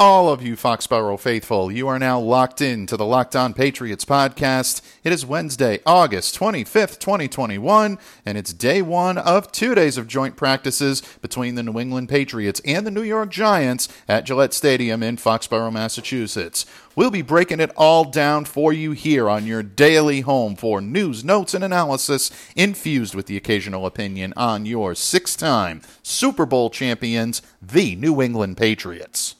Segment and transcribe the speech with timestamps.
[0.00, 1.70] all of you Foxborough faithful.
[1.70, 4.80] You are now locked in to the Locked On Patriots podcast.
[5.04, 10.36] It is Wednesday, August 25th, 2021, and it's day one of two days of joint
[10.36, 15.18] practices between the New England Patriots and the New York Giants at Gillette Stadium in
[15.18, 16.64] Foxborough, Massachusetts.
[16.96, 21.22] We'll be breaking it all down for you here on your daily home for news,
[21.26, 27.42] notes, and analysis infused with the occasional opinion on your six time Super Bowl champions,
[27.60, 29.34] the New England Patriots.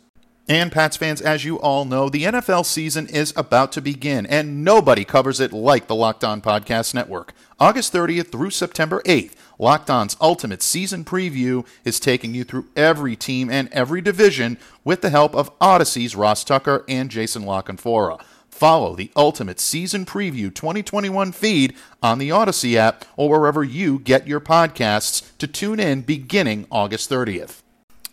[0.51, 4.65] And Pats fans, as you all know, the NFL season is about to begin, and
[4.65, 7.35] nobody covers it like the Locked On Podcast Network.
[7.61, 13.15] August 30th through September 8th, Locked On's Ultimate Season Preview is taking you through every
[13.15, 18.21] team and every division with the help of Odyssey's Ross Tucker and Jason La Canfora.
[18.49, 24.27] Follow the Ultimate Season Preview 2021 feed on the Odyssey app or wherever you get
[24.27, 27.63] your podcasts to tune in beginning August 30th.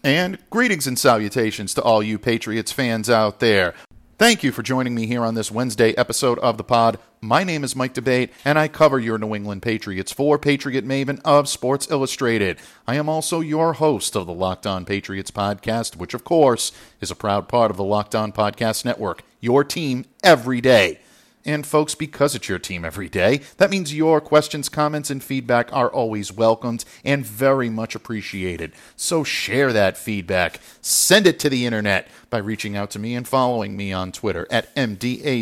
[0.07, 3.73] And greetings and salutations to all you Patriots fans out there.
[4.17, 6.97] Thank you for joining me here on this Wednesday episode of the pod.
[7.19, 11.19] My name is Mike D'Abate, and I cover your New England Patriots for Patriot Maven
[11.25, 12.57] of Sports Illustrated.
[12.87, 17.11] I am also your host of the Locked On Patriots podcast, which, of course, is
[17.11, 21.01] a proud part of the Locked On Podcast Network, your team every day.
[21.47, 25.71] And folks, because it's your team every day, that means your questions, comments, and feedback
[25.71, 28.73] are always welcomed and very much appreciated.
[28.97, 30.59] So share that feedback.
[30.81, 34.45] Send it to the internet by reaching out to me and following me on Twitter
[34.51, 35.37] at MDABATENFL.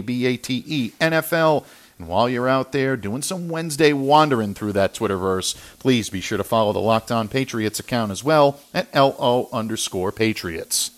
[1.98, 6.38] And while you're out there doing some Wednesday wandering through that Twitterverse, please be sure
[6.38, 10.92] to follow the Locked On Patriots account as well at LO underscore Patriots.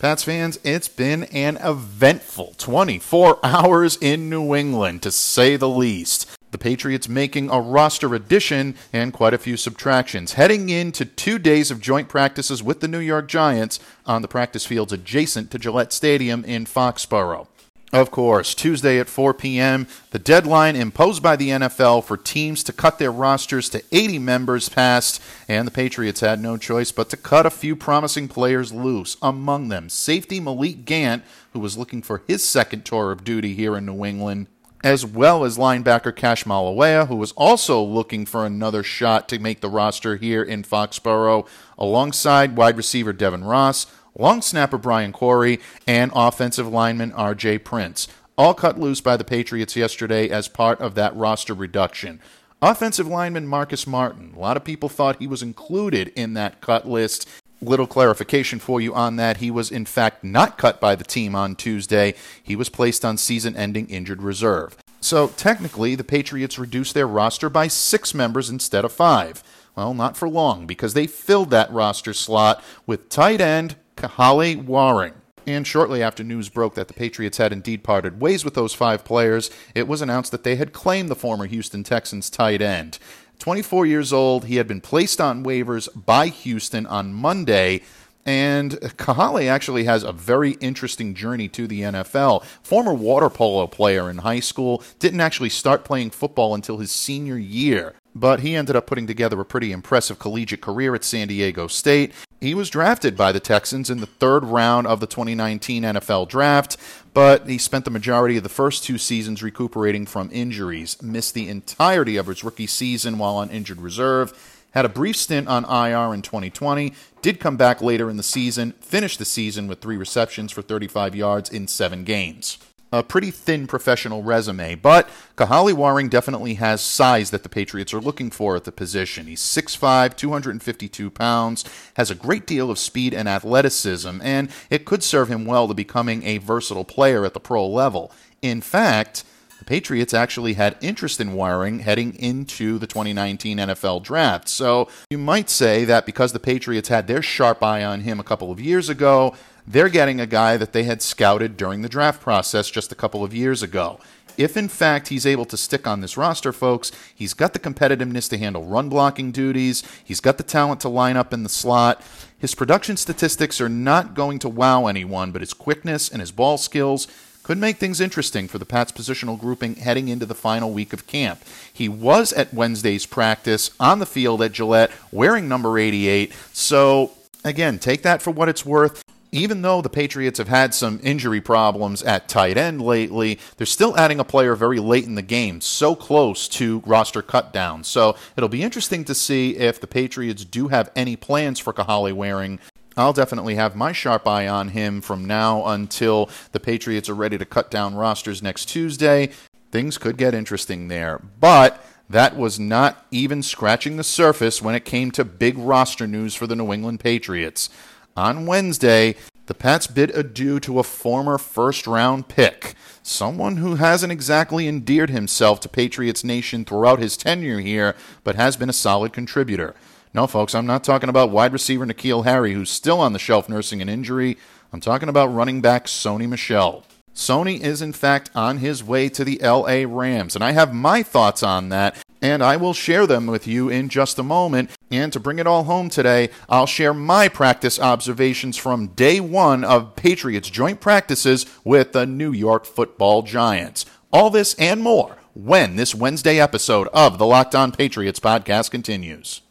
[0.00, 6.26] Pats fans, it's been an eventful 24 hours in New England, to say the least.
[6.52, 11.70] The Patriots making a roster addition and quite a few subtractions, heading into two days
[11.70, 15.92] of joint practices with the New York Giants on the practice fields adjacent to Gillette
[15.92, 17.46] Stadium in Foxborough.
[17.92, 22.72] Of course, Tuesday at 4 p.m., the deadline imposed by the NFL for teams to
[22.72, 27.16] cut their rosters to 80 members passed, and the Patriots had no choice but to
[27.16, 29.16] cut a few promising players loose.
[29.20, 33.76] Among them, safety Malik Gant, who was looking for his second tour of duty here
[33.76, 34.46] in New England,
[34.84, 39.60] as well as linebacker Cassh Maluia, who was also looking for another shot to make
[39.60, 41.44] the roster here in Foxborough,
[41.76, 43.86] alongside wide receiver Devin Ross
[44.18, 49.76] long snapper Brian Corey, and offensive lineman RJ Prince, all cut loose by the Patriots
[49.76, 52.20] yesterday as part of that roster reduction.
[52.62, 56.86] Offensive lineman Marcus Martin, a lot of people thought he was included in that cut
[56.86, 57.28] list.
[57.62, 59.38] Little clarification for you on that.
[59.38, 62.14] He was, in fact, not cut by the team on Tuesday.
[62.42, 64.76] He was placed on season ending injured reserve.
[65.00, 69.42] So, technically, the Patriots reduced their roster by six members instead of five.
[69.76, 75.14] Well, not for long, because they filled that roster slot with tight end Kahale Warring.
[75.46, 79.04] And shortly after news broke that the Patriots had indeed parted ways with those five
[79.04, 82.98] players, it was announced that they had claimed the former Houston Texans tight end.
[83.38, 87.80] 24 years old, he had been placed on waivers by Houston on Monday.
[88.26, 92.44] And Kahale actually has a very interesting journey to the NFL.
[92.62, 97.38] Former water polo player in high school, didn't actually start playing football until his senior
[97.38, 101.66] year but he ended up putting together a pretty impressive collegiate career at San Diego
[101.66, 102.12] State.
[102.40, 106.76] He was drafted by the Texans in the third round of the 2019 NFL Draft,
[107.12, 111.48] but he spent the majority of the first two seasons recuperating from injuries, missed the
[111.48, 114.32] entirety of his rookie season while on injured reserve,
[114.72, 118.72] had a brief stint on IR in 2020, did come back later in the season,
[118.80, 122.58] finished the season with three receptions for 35 yards in seven games
[122.92, 128.00] a pretty thin professional resume, but Kahale Warring definitely has size that the Patriots are
[128.00, 129.26] looking for at the position.
[129.26, 131.64] He's 6'5, 252 pounds,
[131.94, 135.74] has a great deal of speed and athleticism, and it could serve him well to
[135.74, 138.10] becoming a versatile player at the pro level.
[138.42, 139.24] In fact,
[139.70, 144.48] Patriots actually had interest in Warring heading into the 2019 NFL draft.
[144.48, 148.24] So you might say that because the Patriots had their sharp eye on him a
[148.24, 149.32] couple of years ago,
[149.64, 153.22] they're getting a guy that they had scouted during the draft process just a couple
[153.22, 154.00] of years ago.
[154.36, 158.28] If in fact he's able to stick on this roster, folks, he's got the competitiveness
[158.30, 162.02] to handle run blocking duties, he's got the talent to line up in the slot.
[162.40, 166.58] His production statistics are not going to wow anyone, but his quickness and his ball
[166.58, 167.06] skills
[167.50, 171.08] could make things interesting for the Pats positional grouping heading into the final week of
[171.08, 171.42] camp.
[171.72, 177.10] He was at Wednesday's practice on the field at Gillette wearing number 88, so
[177.44, 179.02] again, take that for what it's worth
[179.32, 183.96] even though the Patriots have had some injury problems at tight end lately, they're still
[183.96, 187.84] adding a player very late in the game, so close to roster cutdown.
[187.84, 192.12] So it'll be interesting to see if the Patriots do have any plans for Kahale
[192.12, 192.58] Warring.
[193.00, 197.38] I'll definitely have my sharp eye on him from now until the Patriots are ready
[197.38, 199.30] to cut down rosters next Tuesday.
[199.72, 201.18] Things could get interesting there.
[201.40, 206.34] But that was not even scratching the surface when it came to big roster news
[206.34, 207.70] for the New England Patriots.
[208.16, 209.16] On Wednesday,
[209.46, 215.10] the Pats bid adieu to a former first round pick, someone who hasn't exactly endeared
[215.10, 219.74] himself to Patriots Nation throughout his tenure here, but has been a solid contributor.
[220.12, 223.48] No, folks, I'm not talking about wide receiver N'Keal Harry, who's still on the shelf
[223.48, 224.36] nursing an injury.
[224.72, 226.84] I'm talking about running back Sony Michel.
[227.14, 231.04] Sony is, in fact, on his way to the LA Rams, and I have my
[231.04, 234.70] thoughts on that, and I will share them with you in just a moment.
[234.90, 239.62] And to bring it all home today, I'll share my practice observations from day one
[239.62, 243.86] of Patriots joint practices with the New York football Giants.
[244.12, 249.42] All this and more when this Wednesday episode of the Locked On Patriots podcast continues.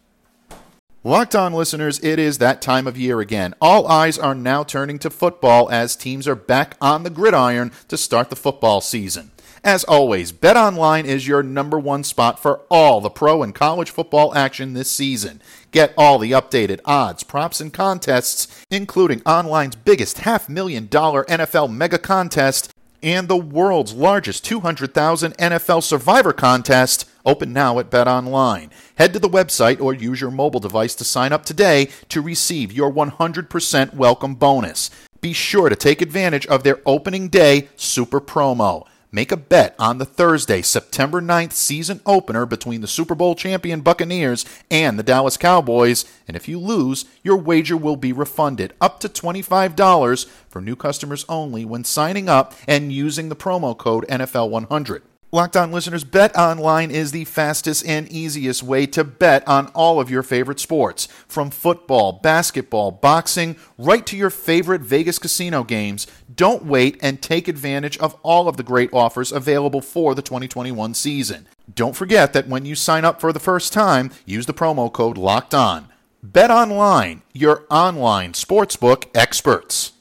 [1.03, 3.53] Locked on listeners, it is that time of year again.
[3.61, 7.95] All eyes are now turning to football as teams are back on the gridiron to
[7.95, 9.31] start the football season.
[9.63, 14.35] As always, BetOnline is your number one spot for all the pro and college football
[14.35, 15.41] action this season.
[15.71, 21.73] Get all the updated odds, props, and contests, including online's biggest half million dollar NFL
[21.73, 28.69] mega contest and the world's largest 200,000 NFL Survivor contest Open now at BetOnline.
[28.95, 32.71] Head to the website or use your mobile device to sign up today to receive
[32.71, 34.89] your 100% welcome bonus.
[35.21, 38.86] Be sure to take advantage of their opening day super promo.
[39.12, 43.81] Make a bet on the Thursday, September 9th season opener between the Super Bowl champion
[43.81, 49.00] Buccaneers and the Dallas Cowboys, and if you lose, your wager will be refunded up
[49.00, 55.01] to $25 for new customers only when signing up and using the promo code NFL100.
[55.31, 59.99] Locked On listeners, Bet Online is the fastest and easiest way to bet on all
[59.99, 61.07] of your favorite sports.
[61.27, 66.07] From football, basketball, boxing, right to your favorite Vegas casino games.
[66.33, 70.95] Don't wait and take advantage of all of the great offers available for the 2021
[70.95, 71.47] season.
[71.71, 75.15] Don't forget that when you sign up for the first time, use the promo code
[75.15, 75.89] LOCKED ON.
[76.23, 79.91] Bet Online, your online sportsbook experts.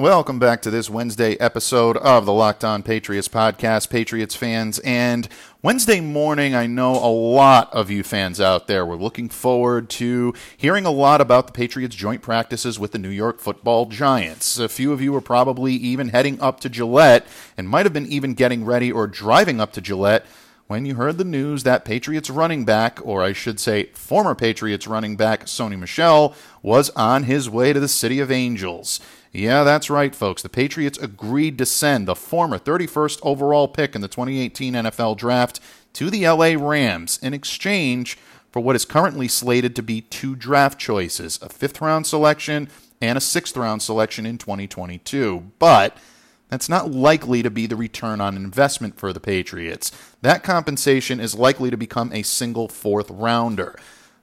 [0.00, 4.78] Welcome back to this Wednesday episode of the Locked On Patriots podcast, Patriots fans.
[4.84, 5.28] And
[5.60, 10.34] Wednesday morning, I know a lot of you fans out there were looking forward to
[10.56, 14.56] hearing a lot about the Patriots' joint practices with the New York football Giants.
[14.60, 18.06] A few of you were probably even heading up to Gillette and might have been
[18.06, 20.24] even getting ready or driving up to Gillette
[20.68, 24.86] when you heard the news that Patriots running back, or I should say former Patriots
[24.86, 29.00] running back, Sony Michel, was on his way to the City of Angels.
[29.32, 30.42] Yeah, that's right, folks.
[30.42, 35.60] The Patriots agreed to send the former 31st overall pick in the 2018 NFL Draft
[35.94, 38.18] to the LA Rams in exchange
[38.50, 42.68] for what is currently slated to be two draft choices a fifth round selection
[43.00, 45.52] and a sixth round selection in 2022.
[45.58, 45.96] But
[46.48, 49.92] that's not likely to be the return on investment for the Patriots.
[50.22, 53.78] That compensation is likely to become a single fourth rounder.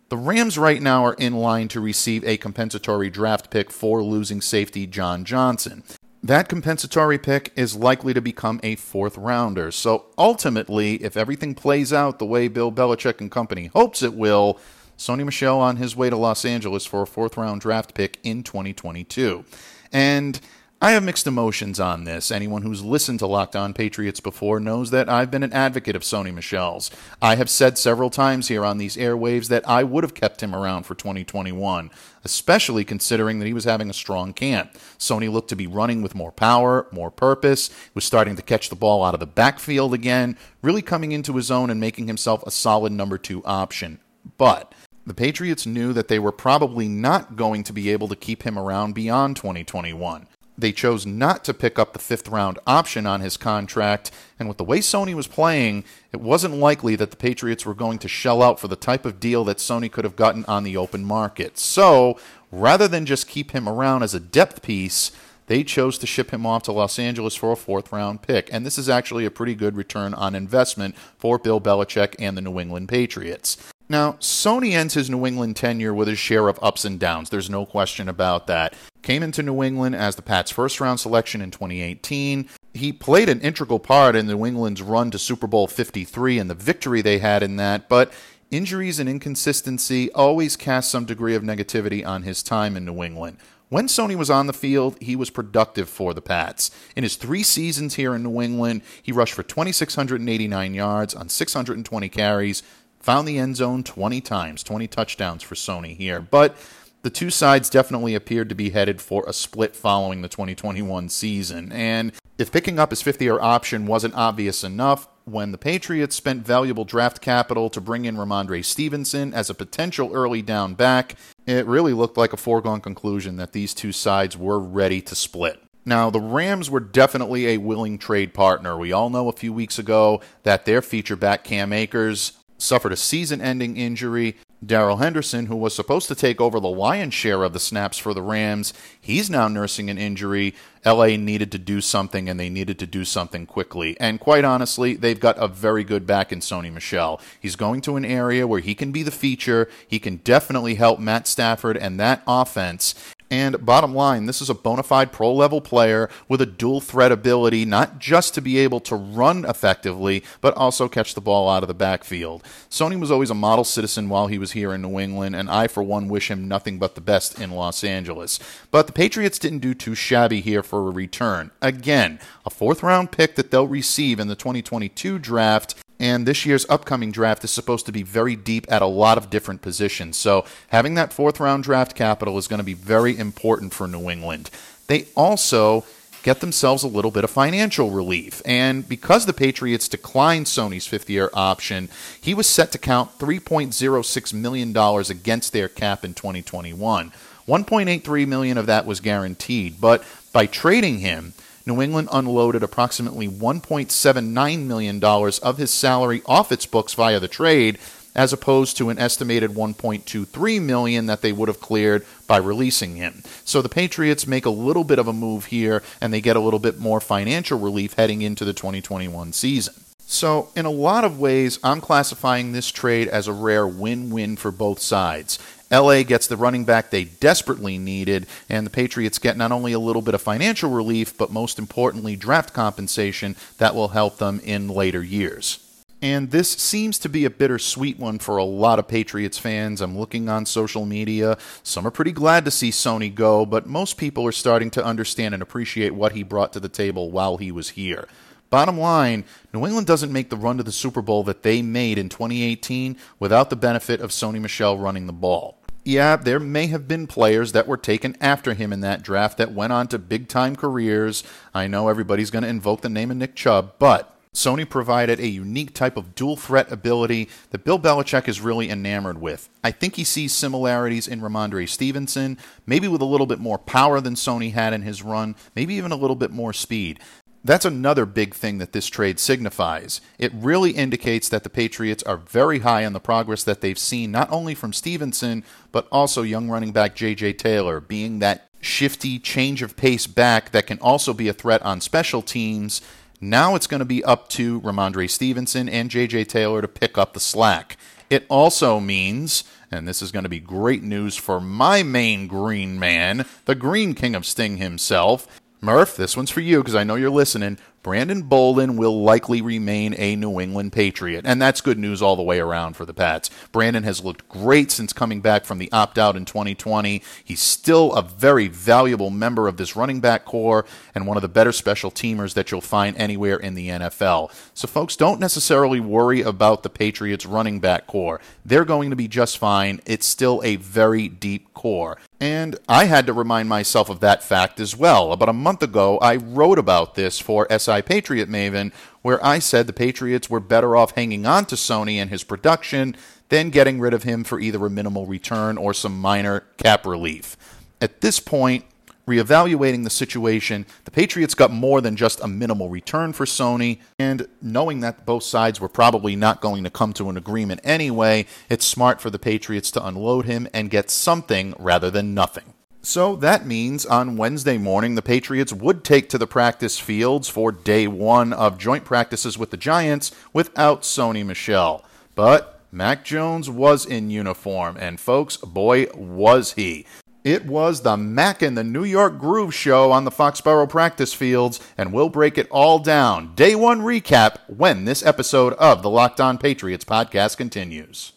[0.10, 4.40] The Rams right now are in line to receive a compensatory draft pick for losing
[4.40, 5.82] safety John Johnson.
[6.22, 9.72] That compensatory pick is likely to become a fourth rounder.
[9.72, 14.60] So ultimately, if everything plays out the way Bill Belichick and company hopes it will,
[14.96, 18.44] Sony Michel on his way to Los Angeles for a fourth round draft pick in
[18.44, 19.44] 2022.
[19.92, 20.40] And
[20.86, 22.30] I have mixed emotions on this.
[22.30, 26.04] Anyone who's listened to Locked On Patriots before knows that I've been an advocate of
[26.04, 26.92] Sony Michel's.
[27.20, 30.54] I have said several times here on these airwaves that I would have kept him
[30.54, 31.89] around for 2021,
[32.24, 34.74] especially considering that he was having a strong camp.
[35.00, 38.75] Sony looked to be running with more power, more purpose, was starting to catch the
[38.75, 42.51] ball out of the backfield again, really coming into his own and making himself a
[42.51, 44.00] solid number two option.
[44.38, 48.44] But the Patriots knew that they were probably not going to be able to keep
[48.44, 50.27] him around beyond 2021
[50.58, 54.12] they chose not to pick up the fifth round option on his contract.
[54.40, 58.00] And with the way Sony was playing, it wasn't likely that the Patriots were going
[58.00, 60.78] to shell out for the type of deal that Sony could have gotten on the
[60.78, 61.58] open market.
[61.58, 62.18] So
[62.52, 65.12] rather than just keep him around as a depth piece,
[65.48, 68.50] they chose to ship him off to Los Angeles for a fourth round pick.
[68.52, 72.42] And this is actually a pretty good return on investment for Bill Belichick and the
[72.42, 73.58] New England Patriots.
[73.88, 77.30] Now, Sony ends his New England tenure with his share of ups and downs.
[77.30, 78.74] There's no question about that.
[79.04, 82.50] Came into New England as the Pats' first round selection in 2018.
[82.74, 86.56] He played an integral part in New England's run to Super Bowl 53 and the
[86.56, 88.12] victory they had in that, but
[88.50, 93.38] injuries and inconsistency always cast some degree of negativity on his time in New England.
[93.70, 96.70] When Sony was on the field, he was productive for the Pats.
[96.96, 102.10] In his three seasons here in New England, he rushed for 2,689 yards on 620
[102.10, 102.62] carries,
[103.06, 106.20] found the end zone 20 times, 20 touchdowns for Sony here.
[106.20, 106.58] But
[107.04, 111.72] the two sides definitely appeared to be headed for a split following the 2021 season.
[111.72, 116.44] And if picking up his fifth year option wasn't obvious enough, when the Patriots spent
[116.44, 121.68] valuable draft capital to bring in Rhamondre Stevenson as a potential early down back, it
[121.68, 125.62] really looked like a foregone conclusion that these two sides were ready to split.
[125.86, 128.76] Now, the Rams were definitely a willing trade partner.
[128.76, 132.98] We all know a few weeks ago that their feature back Cam Akers suffered a
[132.98, 134.38] season ending injury.
[134.66, 138.14] Darrell Henderson, who was supposed to take over the lion's share of the snaps for
[138.14, 140.56] the Rams, he's now nursing an injury.
[140.86, 143.96] LA needed to do something, and they needed to do something quickly.
[144.00, 147.20] And quite honestly, they've got a very good back in Sony Michel.
[147.40, 149.68] He's going to an area where he can be the feature.
[149.88, 152.96] He can definitely help Matt Stafford and that offense.
[153.32, 157.12] And bottom line, this is a bona fide pro level player with a dual threat
[157.12, 161.63] ability, not just to be able to run effectively, but also catch the ball out
[161.63, 162.44] of the backfield.
[162.70, 165.67] Sony was always a model citizen while he was here in New England, and I,
[165.67, 168.39] for one, wish him nothing but the best in Los Angeles.
[168.70, 171.50] But the Patriots didn't do too shabby here for a return.
[171.62, 176.66] Again, a fourth round pick that they'll receive in the 2022 draft and this year's
[176.70, 180.18] upcoming draft is supposed to be very deep at a lot of different positions.
[180.18, 184.10] So having that fourth round draft capital is going to be very important for New
[184.10, 184.50] England.
[184.88, 185.86] They also
[186.25, 188.42] get themselves a little bit of financial relief.
[188.46, 191.88] And because the Patriots declined Sony's fifth year option,
[192.20, 197.12] he was set to count $3.06 million against their cap in 2021.
[197.48, 201.34] 1.83 million of that was guaranteed, but by trading him,
[201.66, 207.80] New England unloaded approximately $1.79 million of his salary off its books via the trade,
[208.16, 213.24] as opposed to an estimated 1.23 million that they would have cleared by releasing him.
[213.44, 216.40] So the Patriots make a little bit of a move here and they get a
[216.40, 219.74] little bit more financial relief heading into the 2021 season.
[220.08, 224.36] So, in a lot of ways, I'm classifying this trade as a rare win win
[224.36, 225.40] for both sides.
[225.72, 229.80] LA gets the running back they desperately needed, and the Patriots get not only a
[229.80, 234.68] little bit of financial relief, but most importantly, draft compensation that will help them in
[234.68, 235.60] later years.
[236.02, 239.82] And this seems to be a bittersweet one for a lot of Patriots fans.
[239.82, 241.38] I'm looking on social media.
[241.64, 245.34] Some are pretty glad to see Sony go, but most people are starting to understand
[245.34, 248.08] and appreciate what he brought to the table while he was here.
[248.50, 251.98] Bottom line, New England doesn't make the run to the Super Bowl that they made
[251.98, 255.60] in 2018 without the benefit of Sony Michel running the ball.
[255.84, 259.54] Yeah, there may have been players that were taken after him in that draft that
[259.54, 261.24] went on to big time careers.
[261.54, 265.28] I know everybody's going to invoke the name of Nick Chubb, but Sony provided a
[265.28, 269.48] unique type of dual threat ability that Bill Belichick is really enamored with.
[269.64, 274.02] I think he sees similarities in Rhamondre Stevenson, maybe with a little bit more power
[274.02, 277.00] than Sony had in his run, maybe even a little bit more speed.
[277.46, 280.02] That's another big thing that this trade signifies.
[280.18, 284.12] It really indicates that the Patriots are very high on the progress that they've seen,
[284.12, 287.34] not only from Stevenson, but also young running back J.J.
[287.34, 291.82] Taylor, being that shifty change of pace back that can also be a threat on
[291.82, 292.82] special teams.
[293.22, 296.24] Now it's going to be up to Rhamondre Stevenson and J.J.
[296.25, 297.78] Taylor to pick up the slack.
[298.10, 302.80] It also means, and this is going to be great news for my main green
[302.80, 305.28] man, the Green King of Sting himself,
[305.66, 307.58] Murph, this one's for you because I know you're listening.
[307.86, 312.24] Brandon Bolden will likely remain a New England Patriot, and that's good news all the
[312.24, 313.30] way around for the Pats.
[313.51, 317.04] Brandon has looked great since coming back from the opt out in 2020.
[317.24, 320.65] He's still a very valuable member of this running back corps
[320.96, 324.32] and one of the better special teamers that you'll find anywhere in the NFL.
[324.56, 328.20] So, folks, don't necessarily worry about the Patriots running back corps.
[328.44, 329.80] They're going to be just fine.
[329.86, 332.00] It's still a very deep corps.
[332.20, 335.12] And I had to remind myself of that fact as well.
[335.12, 339.67] About a month ago, I wrote about this for SI Patriot Maven, where I said
[339.67, 342.96] the Patriots were better off hanging on to Sony and his production
[343.29, 347.36] than getting rid of him for either a minimal return or some minor cap relief.
[347.82, 348.65] At this point,
[349.08, 354.27] reevaluating the situation, the Patriots got more than just a minimal return for Sony, and
[354.41, 358.65] knowing that both sides were probably not going to come to an agreement anyway, it's
[358.65, 362.55] smart for the Patriots to unload him and get something rather than nothing.
[362.86, 367.51] So that means on Wednesday morning, the Patriots would take to the practice fields for
[367.51, 371.84] day one of joint practices with the Giants without Sony Michel.
[372.13, 376.86] But Mac Jones was in uniform, and folks, boy, was he.
[377.24, 381.60] It was the Mac and the New York Groove show on the Foxborough practice fields,
[381.80, 383.34] and we'll break it all down.
[383.34, 388.13] Day one recap when this episode of the Locked On Patriots podcast continues.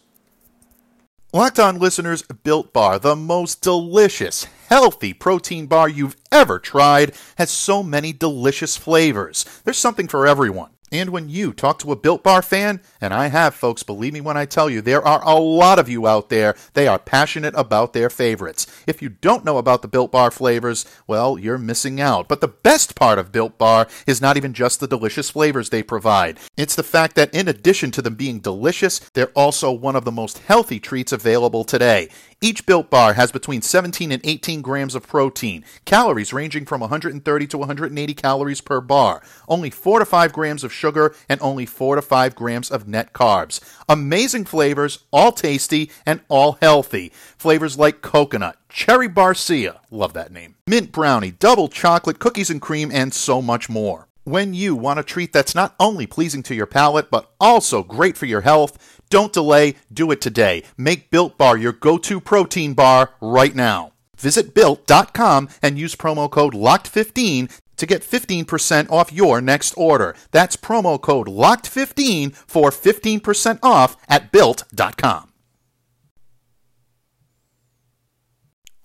[1.31, 7.51] Locked On listeners, Built Bar, the most delicious, healthy protein bar you've ever tried, has
[7.51, 9.45] so many delicious flavors.
[9.63, 10.71] There's something for everyone.
[10.91, 14.21] And when you talk to a Built Bar fan, and I have, folks, believe me
[14.21, 17.53] when I tell you, there are a lot of you out there, they are passionate
[17.55, 18.65] about their favorites.
[18.87, 22.27] If you don't know about the Built Bar flavors, well, you're missing out.
[22.27, 25.83] But the best part of Built Bar is not even just the delicious flavors they
[25.83, 26.39] provide.
[26.57, 30.11] It's the fact that in addition to them being delicious, they're also one of the
[30.11, 32.09] most healthy treats available today.
[32.41, 37.47] Each Built Bar has between 17 and 18 grams of protein, calories ranging from 130
[37.47, 41.97] to 180 calories per bar, only 4 to 5 grams of sugar, and only 4
[41.97, 43.59] to 5 grams of net carbs.
[43.87, 47.11] Amazing flavors, all tasty and all healthy.
[47.37, 52.89] Flavors like coconut, cherry barcia, love that name, mint brownie, double chocolate, cookies and cream,
[52.93, 54.07] and so much more.
[54.23, 58.15] When you want a treat that's not only pleasing to your palate, but also great
[58.15, 60.63] for your health, don't delay, do it today.
[60.77, 63.93] Make Built Bar your go to protein bar right now.
[64.19, 70.15] Visit built.com and use promo code LOCKED15 to get 15% off your next order.
[70.31, 75.29] That's promo code LOCKED15 for 15% off at built.com.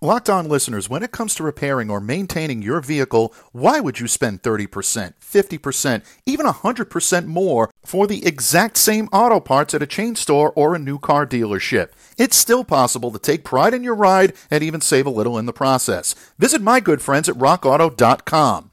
[0.04, 4.06] Locked on listeners, when it comes to repairing or maintaining your vehicle, why would you
[4.06, 10.14] spend 30%, 50%, even 100% more for the exact same auto parts at a chain
[10.14, 11.88] store or a new car dealership?
[12.18, 15.46] It's still possible to take pride in your ride and even save a little in
[15.46, 16.14] the process.
[16.38, 18.72] Visit my good friends at rockauto.com.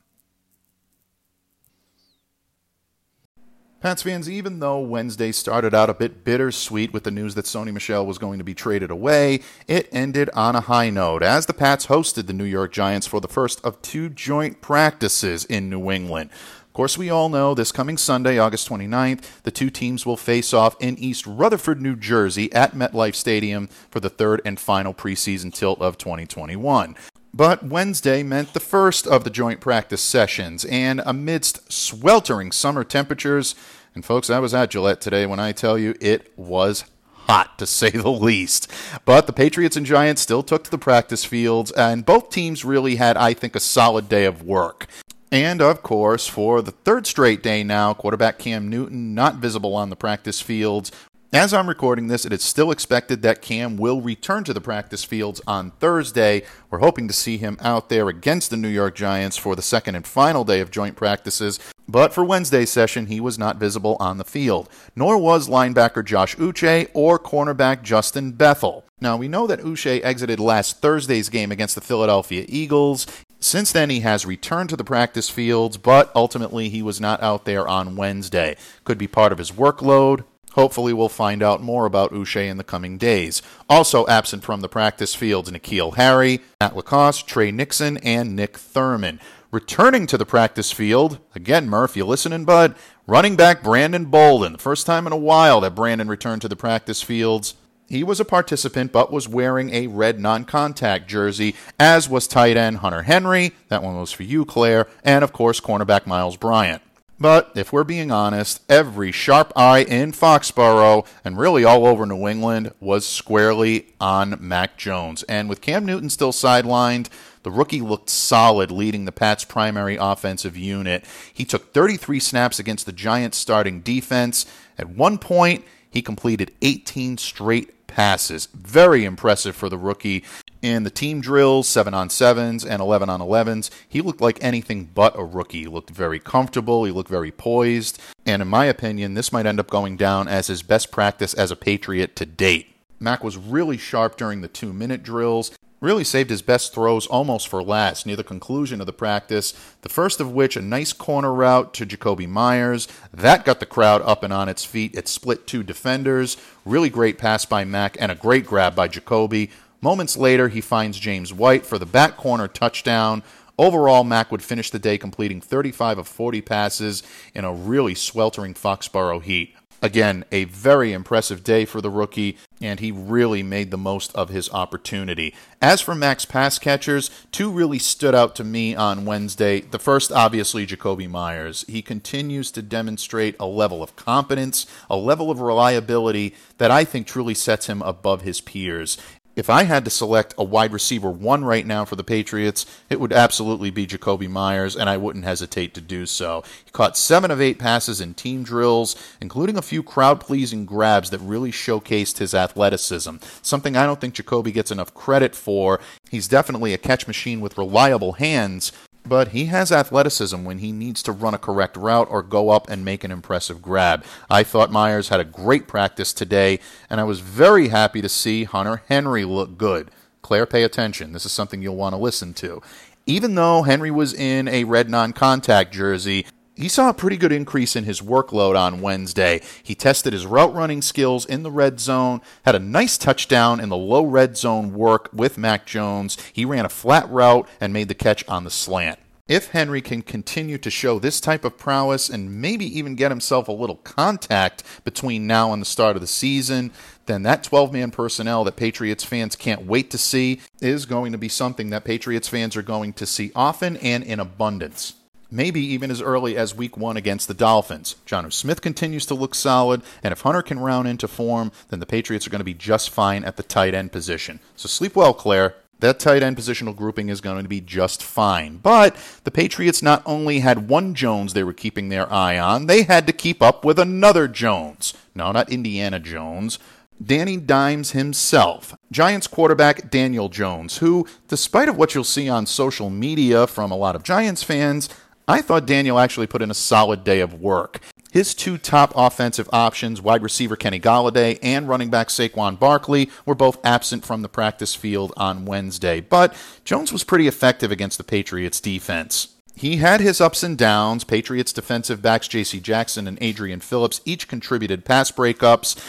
[3.81, 7.73] Pats fans, even though Wednesday started out a bit bittersweet with the news that Sony
[7.73, 11.53] Michel was going to be traded away, it ended on a high note as the
[11.53, 15.89] Pats hosted the New York Giants for the first of two joint practices in New
[15.89, 16.29] England.
[16.61, 20.53] Of course, we all know this coming Sunday, August 29th, the two teams will face
[20.53, 25.51] off in East Rutherford, New Jersey at MetLife Stadium for the third and final preseason
[25.51, 26.95] tilt of 2021.
[27.33, 33.55] But Wednesday meant the first of the joint practice sessions, and amidst sweltering summer temperatures,
[33.95, 37.65] and folks, I was at Gillette today when I tell you it was hot to
[37.65, 38.71] say the least.
[39.05, 42.95] But the Patriots and Giants still took to the practice fields, and both teams really
[42.95, 44.87] had, I think, a solid day of work.
[45.31, 49.89] And of course, for the third straight day now, quarterback Cam Newton not visible on
[49.89, 50.91] the practice fields
[51.33, 55.05] as I'm recording this, it is still expected that Cam will return to the practice
[55.05, 56.43] fields on Thursday.
[56.69, 59.95] We're hoping to see him out there against the New York Giants for the second
[59.95, 61.57] and final day of joint practices.
[61.87, 66.35] But for Wednesday's session, he was not visible on the field, nor was linebacker Josh
[66.35, 68.85] Uche or cornerback Justin Bethel.
[68.99, 73.07] Now, we know that Uche exited last Thursday's game against the Philadelphia Eagles.
[73.39, 77.45] Since then, he has returned to the practice fields, but ultimately he was not out
[77.45, 78.55] there on Wednesday.
[78.83, 82.63] Could be part of his workload, Hopefully, we'll find out more about Uche in the
[82.63, 83.41] coming days.
[83.69, 89.19] Also absent from the practice fields, N'Keal Harry, Matt LaCosse, Tre Nixon, and Nick Thurman.
[89.51, 92.73] Returning to the practice field, again, Murph, you listening, bud?
[93.05, 94.53] Running back Brandon Bolden.
[94.53, 97.55] The first time in a while that Brandon returned to the practice fields.
[97.87, 102.55] He was a participant but was wearing a red non contact jersey, as was tight
[102.55, 103.51] end Hunter Henry.
[103.67, 104.87] That one was for you, Claire.
[105.03, 106.81] And of course, cornerback Myles Bryant.
[107.21, 112.27] But if we're being honest, every sharp eye in Foxborough and really all over New
[112.27, 115.21] England was squarely on Mac Jones.
[115.29, 117.09] And with Cam Newton still sidelined,
[117.43, 121.05] the rookie looked solid leading the Pats' primary offensive unit.
[121.31, 124.47] He took 33 snaps against the Giants' starting defense.
[124.79, 128.47] At one point, he completed 18 straight passes.
[128.47, 130.23] Very impressive for the rookie.
[130.61, 134.85] In the team drills, 7 on 7s and 11 on 11s, he looked like anything
[134.93, 135.61] but a rookie.
[135.61, 139.59] He looked very comfortable, he looked very poised, and in my opinion, this might end
[139.59, 142.75] up going down as his best practice as a Patriot to date.
[142.99, 145.51] Mac was really sharp during the two minute drills.
[145.79, 149.55] Really saved his best throws almost for last near the conclusion of the practice.
[149.81, 152.87] The first of which, a nice corner route to Jakobi Meyers.
[153.11, 154.93] That got the crowd up and on its feet.
[154.93, 156.37] It split two defenders.
[156.65, 159.49] Really great pass by Mac and a great grab by Jakobi.
[159.81, 163.23] Moments later, he finds James White for the back corner touchdown.
[163.57, 167.01] Overall, Mac would finish the day completing 35 of 40 passes
[167.33, 169.55] in a really sweltering Foxborough heat.
[169.83, 174.29] Again, a very impressive day for the rookie, and he really made the most of
[174.29, 175.33] his opportunity.
[175.59, 179.61] As for Mac's pass catchers, two really stood out to me on Wednesday.
[179.61, 181.65] The first, obviously, Jakobi Meyers.
[181.67, 187.07] He continues to demonstrate a level of competence, a level of reliability that I think
[187.07, 188.99] truly sets him above his peers
[189.35, 192.99] if I had to select a wide receiver one right now for the Patriots, it
[192.99, 196.43] would absolutely be Jakobi Meyers, and I wouldn't hesitate to do so.
[196.65, 201.09] He caught seven of eight passes in team drills, including a few crowd pleasing grabs
[201.11, 205.79] that really showcased his athleticism, something I don't think Jacoby gets enough credit for.
[206.09, 208.71] He's definitely a catch machine with reliable hands,
[209.11, 212.69] but he has athleticism when he needs to run a correct route or go up
[212.69, 214.05] and make an impressive grab.
[214.29, 218.45] I thought Meyers had a great practice today, and I was very happy to see
[218.45, 219.91] Hunter Henry look good.
[220.21, 221.11] Claire, pay attention.
[221.11, 222.61] This is something you'll want to listen to.
[223.05, 226.25] Even though Henry was in a red non contact jersey,
[226.63, 229.41] he saw a pretty good increase in his workload on Wednesday.
[229.63, 233.69] He tested his route running skills in the red zone, had a nice touchdown in
[233.69, 236.17] the low red zone work with Mac Jones.
[236.33, 238.99] He ran a flat route and made the catch on the slant.
[239.27, 243.47] If Henry can continue to show this type of prowess and maybe even get himself
[243.47, 246.71] a little contact between now and the start of the season,
[247.05, 251.17] then that 12 man personnel that Patriots fans can't wait to see is going to
[251.17, 254.95] be something that Patriots fans are going to see often and in abundance
[255.31, 257.95] maybe even as early as week one against the Dolphins.
[258.05, 261.85] Jonnu Smith continues to look solid, and if Hunter can round into form, then the
[261.85, 264.39] Patriots are going to be just fine at the tight end position.
[264.55, 265.55] So sleep well, Claire.
[265.79, 268.57] That tight end positional grouping is going to be just fine.
[268.57, 272.83] But the Patriots not only had one Jones they were keeping their eye on, they
[272.83, 274.93] had to keep up with another Jones.
[275.15, 276.59] No, not Indiana Jones.
[277.03, 282.91] Danny Dimes himself, Giants quarterback Daniel Jones, who, despite of what you'll see on social
[282.91, 284.87] media from a lot of Giants fans,
[285.27, 287.79] I thought Daniel actually put in a solid day of work.
[288.11, 293.35] His two top offensive options, wide receiver Kenny Golladay and running back Saquon Barkley, were
[293.35, 298.03] both absent from the practice field on Wednesday, but Jones was pretty effective against the
[298.03, 299.29] Patriots defense.
[299.55, 301.03] He had his ups and downs.
[301.03, 302.59] Patriots defensive backs J.C.
[302.59, 305.79] Jackson and Adrian Phillips each contributed pass breakups,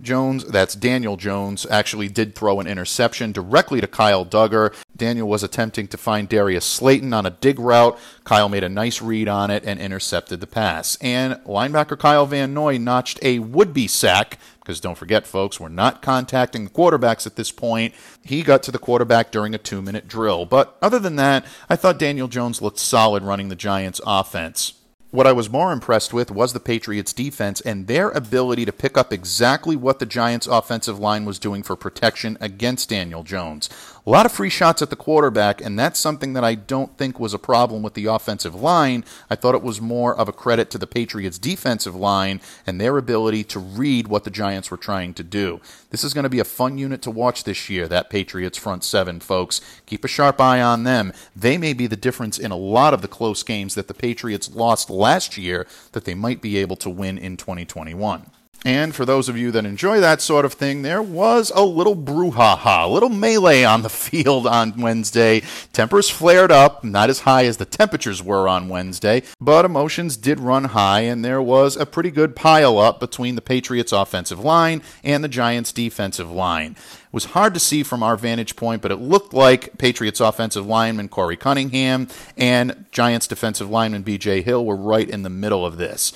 [0.00, 4.74] Jones, that's Daniel Jones, actually did throw an interception directly to Kyle Dugger.
[4.96, 7.98] Daniel was attempting to find Darius Slayton on a dig route.
[8.24, 10.96] Kyle made a nice read on it and intercepted the pass.
[11.00, 15.68] And linebacker Kyle Van Noy notched a would be sack, because don't forget, folks, we're
[15.68, 17.94] not contacting quarterbacks at this point.
[18.22, 20.46] He got to the quarterback during a two minute drill.
[20.46, 24.74] But other than that, I thought Daniel Jones looked solid running the Giants' offense.
[25.14, 28.98] What I was more impressed with was the Patriots' defense and their ability to pick
[28.98, 33.70] up exactly what the Giants' offensive line was doing for protection against Daniel Jones.
[34.06, 37.18] A lot of free shots at the quarterback, and that's something that I don't think
[37.18, 39.02] was a problem with the offensive line.
[39.30, 42.98] I thought it was more of a credit to the Patriots' defensive line and their
[42.98, 45.58] ability to read what the Giants were trying to do.
[45.88, 48.84] This is going to be a fun unit to watch this year, that Patriots front
[48.84, 49.62] seven, folks.
[49.86, 51.14] Keep a sharp eye on them.
[51.34, 54.54] They may be the difference in a lot of the close games that the Patriots
[54.54, 58.26] lost last year that they might be able to win in 2021.
[58.66, 61.94] And for those of you that enjoy that sort of thing, there was a little
[61.94, 65.42] brouhaha, a little melee on the field on Wednesday.
[65.74, 70.40] Tempers flared up, not as high as the temperatures were on Wednesday, but emotions did
[70.40, 74.80] run high, and there was a pretty good pile up between the Patriots' offensive line
[75.02, 76.72] and the Giants' defensive line.
[76.72, 80.66] It was hard to see from our vantage point, but it looked like Patriots offensive
[80.66, 85.76] lineman Korey Cunningham and Giants defensive lineman BJ Hill were right in the middle of
[85.76, 86.14] this.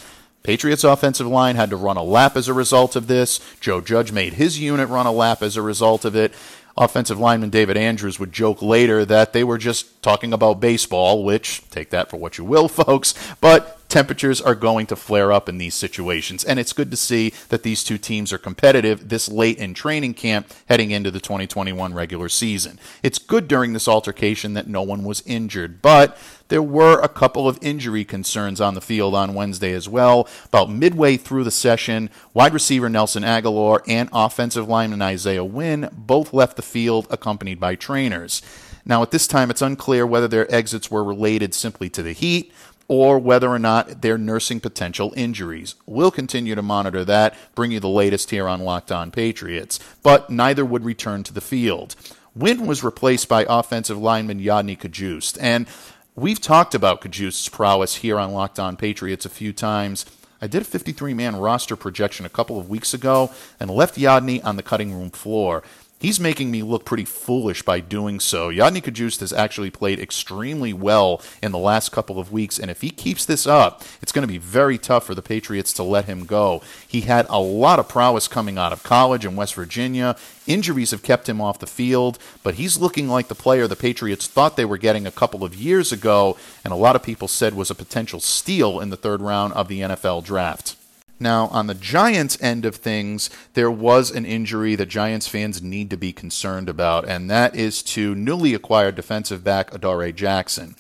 [0.49, 3.39] Patriots offensive line had to run a lap as a result of this.
[3.61, 6.33] Joe Judge made his unit run a lap as a result of it.
[6.75, 11.69] Offensive lineman David Andrews would joke later that they were just talking about baseball, which,
[11.69, 15.59] take that for what you will, folks, but temperatures are going to flare up in
[15.59, 16.45] these situations.
[16.45, 20.15] And it's good to see that these two teams are competitive this late in training
[20.15, 22.79] camp heading into the 2021 regular season.
[23.03, 27.47] It's good during this altercation that no one was injured, but there were a couple
[27.47, 30.29] of injury concerns on the field on Wednesday as well.
[30.47, 36.33] About midway through the session, wide receiver Nelson Agholor and offensive lineman Isaiah Wynn both
[36.33, 38.43] left the field accompanied by trainers.
[38.87, 42.53] Now, at this time, it's unclear whether their exits were related simply to the heat
[42.89, 45.75] or whether or not they're nursing potential injuries.
[45.87, 50.31] We'll continue to monitor that, bring you the latest here on Locked On Patriots, but
[50.31, 51.95] neither would return to the field.
[52.35, 55.67] Wynn was replaced by offensive lineman Yodny Cajuste, and
[56.15, 60.07] we've talked about Cajuste's prowess here on Locked On Patriots a few times.
[60.41, 64.45] I did a 53 man roster projection a couple of weeks ago and left Yadni
[64.45, 65.63] on the cutting room floor.
[66.01, 68.51] He's making me look pretty foolish by doing so.
[68.51, 72.83] Yodny Cajuste has actually played extremely well in the last couple of weeks, and if
[72.83, 76.05] he keeps this up, it's going to be very tough for the Patriots to let
[76.05, 76.63] him go.
[76.87, 80.15] He had a lot of prowess coming out of college in West Virginia.
[80.47, 84.29] Injuries have kept him off the field, but he's looking like the player the Patriots
[84.29, 87.55] thought they were getting a couple of years ago, and a lot of people said
[87.55, 90.77] was a potential steal in the third round of the NFL draft.
[91.21, 95.91] Now, on the Giants end of things, there was an injury that Giants fans need
[95.91, 100.77] to be concerned about, and that is to newly acquired defensive back Adoree Jackson.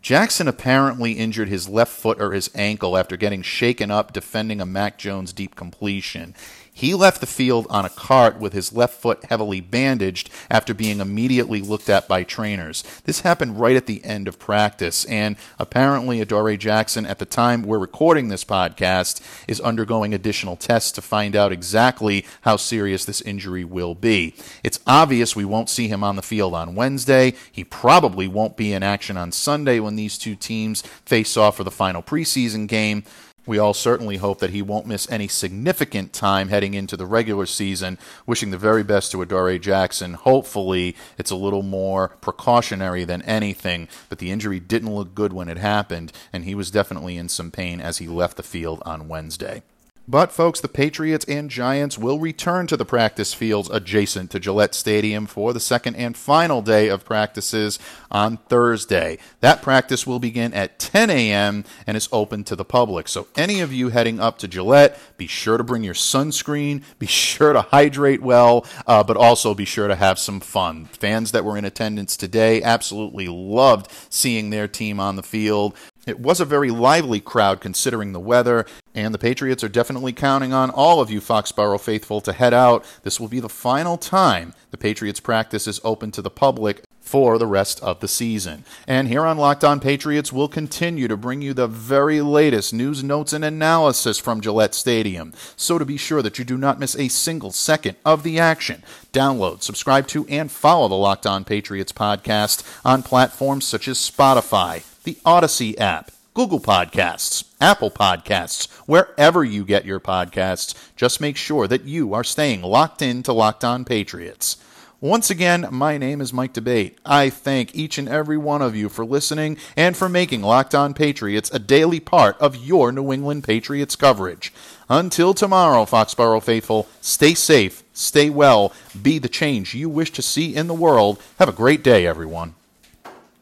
[0.00, 4.66] Jackson apparently injured his left foot or his ankle after getting shaken up defending a
[4.66, 6.34] Mac Jones deep completion.
[6.74, 11.00] He left the field on a cart with his left foot heavily bandaged after being
[11.00, 12.82] immediately looked at by trainers.
[13.04, 17.62] This happened right at the end of practice, and apparently Adoree Jackson, at the time
[17.62, 23.20] we're recording this podcast, is undergoing additional tests to find out exactly how serious this
[23.20, 24.34] injury will be.
[24.64, 27.34] It's obvious we won't see him on the field on Wednesday.
[27.52, 31.64] He probably won't be in action on Sunday when these two teams face off for
[31.64, 33.04] the final preseason game.
[33.44, 37.46] We all certainly hope that he won't miss any significant time heading into the regular
[37.46, 37.98] season.
[38.24, 40.14] Wishing the very best to Adoree Jackson.
[40.14, 45.48] Hopefully, it's a little more precautionary than anything, but the injury didn't look good when
[45.48, 49.08] it happened, and he was definitely in some pain as he left the field on
[49.08, 49.62] Wednesday.
[50.08, 54.74] But, folks, the Patriots and Giants will return to the practice fields adjacent to Gillette
[54.74, 57.78] Stadium for the second and final day of practices
[58.10, 59.18] on Thursday.
[59.40, 61.64] That practice will begin at 10 a.m.
[61.86, 63.06] and is open to the public.
[63.06, 67.06] So, any of you heading up to Gillette, be sure to bring your sunscreen, be
[67.06, 70.86] sure to hydrate well, uh, but also be sure to have some fun.
[70.86, 75.76] Fans that were in attendance today absolutely loved seeing their team on the field.
[76.04, 80.52] It was a very lively crowd considering the weather, and the Patriots are definitely counting
[80.52, 82.84] on all of you Foxborough faithful to head out.
[83.04, 87.38] This will be the final time the Patriots practice is open to the public for
[87.38, 88.64] the rest of the season.
[88.86, 93.04] And here on Locked On Patriots, we'll continue to bring you the very latest news,
[93.04, 95.32] notes, and analysis from Gillette Stadium.
[95.56, 98.82] So to be sure that you do not miss a single second of the action,
[99.12, 104.84] download, subscribe to, and follow the Locked On Patriots podcast on platforms such as Spotify
[105.04, 110.74] the Odyssey app, Google Podcasts, Apple Podcasts, wherever you get your podcasts.
[110.96, 114.56] Just make sure that you are staying locked in to Locked On Patriots.
[115.00, 116.96] Once again, my name is Mike D'Abate.
[117.04, 120.94] I thank each and every one of you for listening and for making Locked On
[120.94, 124.52] Patriots a daily part of your New England Patriots coverage.
[124.88, 130.54] Until tomorrow, Foxborough faithful, stay safe, stay well, be the change you wish to see
[130.54, 131.20] in the world.
[131.40, 132.54] Have a great day, everyone.